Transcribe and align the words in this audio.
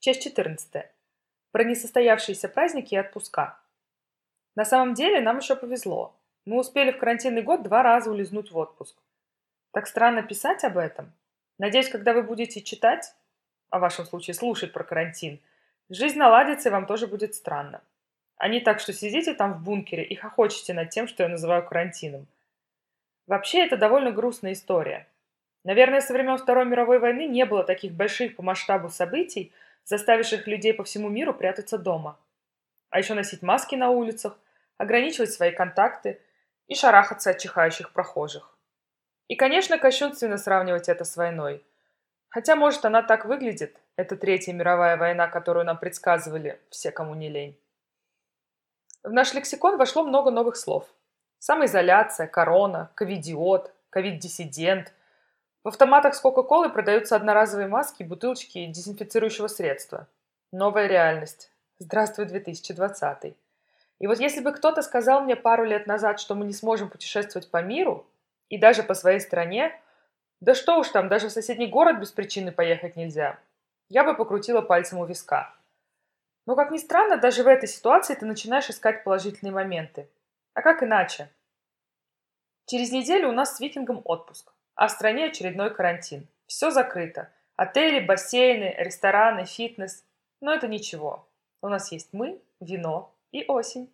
Часть 0.00 0.22
14. 0.22 0.84
Про 1.50 1.64
несостоявшиеся 1.64 2.48
праздники 2.48 2.94
и 2.94 2.98
отпуска. 2.98 3.58
На 4.54 4.64
самом 4.64 4.94
деле 4.94 5.20
нам 5.20 5.38
еще 5.38 5.56
повезло. 5.56 6.14
Мы 6.44 6.60
успели 6.60 6.92
в 6.92 6.98
карантинный 6.98 7.42
год 7.42 7.64
два 7.64 7.82
раза 7.82 8.08
улизнуть 8.12 8.52
в 8.52 8.56
отпуск. 8.56 8.96
Так 9.72 9.88
странно 9.88 10.22
писать 10.22 10.62
об 10.62 10.78
этом. 10.78 11.12
Надеюсь, 11.58 11.88
когда 11.88 12.12
вы 12.12 12.22
будете 12.22 12.62
читать, 12.62 13.12
а 13.70 13.78
в 13.78 13.80
вашем 13.80 14.04
случае 14.04 14.34
слушать 14.34 14.72
про 14.72 14.84
карантин, 14.84 15.40
жизнь 15.90 16.16
наладится 16.16 16.68
и 16.68 16.72
вам 16.72 16.86
тоже 16.86 17.08
будет 17.08 17.34
странно. 17.34 17.82
А 18.36 18.46
не 18.46 18.60
так, 18.60 18.78
что 18.78 18.92
сидите 18.92 19.34
там 19.34 19.54
в 19.54 19.64
бункере 19.64 20.04
и 20.04 20.14
хохочете 20.14 20.74
над 20.74 20.90
тем, 20.90 21.08
что 21.08 21.24
я 21.24 21.28
называю 21.28 21.66
карантином. 21.66 22.28
Вообще, 23.26 23.66
это 23.66 23.76
довольно 23.76 24.12
грустная 24.12 24.52
история. 24.52 25.08
Наверное, 25.64 26.00
со 26.00 26.12
времен 26.12 26.38
Второй 26.38 26.66
мировой 26.66 27.00
войны 27.00 27.26
не 27.26 27.44
было 27.44 27.64
таких 27.64 27.92
больших 27.92 28.36
по 28.36 28.44
масштабу 28.44 28.90
событий, 28.90 29.52
заставивших 29.88 30.46
людей 30.46 30.74
по 30.74 30.84
всему 30.84 31.08
миру 31.08 31.32
прятаться 31.32 31.78
дома. 31.78 32.18
А 32.90 32.98
еще 32.98 33.14
носить 33.14 33.40
маски 33.40 33.74
на 33.74 33.88
улицах, 33.88 34.38
ограничивать 34.76 35.32
свои 35.32 35.50
контакты 35.50 36.20
и 36.66 36.74
шарахаться 36.74 37.30
от 37.30 37.38
чихающих 37.38 37.92
прохожих. 37.92 38.54
И, 39.28 39.34
конечно, 39.34 39.78
кощунственно 39.78 40.36
сравнивать 40.36 40.90
это 40.90 41.04
с 41.04 41.16
войной. 41.16 41.64
Хотя, 42.28 42.54
может, 42.54 42.84
она 42.84 43.02
так 43.02 43.24
выглядит, 43.24 43.80
это 43.96 44.16
Третья 44.16 44.52
мировая 44.52 44.98
война, 44.98 45.26
которую 45.26 45.64
нам 45.64 45.78
предсказывали 45.78 46.60
все, 46.68 46.90
кому 46.90 47.14
не 47.14 47.30
лень. 47.30 47.58
В 49.02 49.10
наш 49.10 49.32
лексикон 49.32 49.78
вошло 49.78 50.04
много 50.04 50.30
новых 50.30 50.56
слов. 50.56 50.86
Самоизоляция, 51.38 52.26
корона, 52.26 52.90
ковидиот, 52.94 53.72
ковид-диссидент, 53.88 54.92
в 55.64 55.68
автоматах 55.68 56.14
с 56.14 56.20
Кока-Колой 56.20 56.70
продаются 56.70 57.16
одноразовые 57.16 57.68
маски 57.68 58.02
и 58.02 58.06
бутылочки 58.06 58.66
дезинфицирующего 58.66 59.48
средства. 59.48 60.06
Новая 60.52 60.86
реальность. 60.86 61.50
Здравствуй, 61.78 62.26
2020. 62.26 63.36
И 63.98 64.06
вот 64.06 64.20
если 64.20 64.40
бы 64.40 64.52
кто-то 64.52 64.82
сказал 64.82 65.22
мне 65.22 65.34
пару 65.34 65.64
лет 65.64 65.86
назад, 65.86 66.20
что 66.20 66.34
мы 66.34 66.46
не 66.46 66.52
сможем 66.52 66.88
путешествовать 66.88 67.50
по 67.50 67.60
миру 67.62 68.06
и 68.48 68.56
даже 68.56 68.82
по 68.82 68.94
своей 68.94 69.20
стране, 69.20 69.78
да 70.40 70.54
что 70.54 70.78
уж 70.78 70.88
там, 70.90 71.08
даже 71.08 71.28
в 71.28 71.32
соседний 71.32 71.66
город 71.66 71.98
без 71.98 72.12
причины 72.12 72.52
поехать 72.52 72.94
нельзя, 72.94 73.38
я 73.88 74.04
бы 74.04 74.14
покрутила 74.14 74.60
пальцем 74.60 74.98
у 74.98 75.04
виска. 75.04 75.52
Но, 76.46 76.54
как 76.54 76.70
ни 76.70 76.78
странно, 76.78 77.16
даже 77.16 77.42
в 77.42 77.48
этой 77.48 77.68
ситуации 77.68 78.14
ты 78.14 78.24
начинаешь 78.24 78.70
искать 78.70 79.02
положительные 79.02 79.52
моменты. 79.52 80.08
А 80.54 80.62
как 80.62 80.82
иначе? 80.82 81.28
Через 82.66 82.92
неделю 82.92 83.28
у 83.28 83.32
нас 83.32 83.56
с 83.56 83.60
Викингом 83.60 84.00
отпуск 84.04 84.52
а 84.78 84.86
в 84.86 84.92
стране 84.92 85.26
очередной 85.26 85.74
карантин. 85.74 86.28
Все 86.46 86.70
закрыто. 86.70 87.30
Отели, 87.56 87.98
бассейны, 87.98 88.76
рестораны, 88.78 89.44
фитнес. 89.44 90.04
Но 90.40 90.54
это 90.54 90.68
ничего. 90.68 91.28
У 91.60 91.68
нас 91.68 91.90
есть 91.90 92.10
мы, 92.12 92.40
вино 92.60 93.12
и 93.32 93.44
осень. 93.48 93.92